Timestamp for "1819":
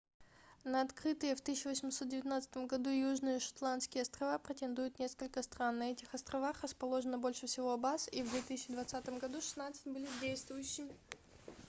1.41-2.57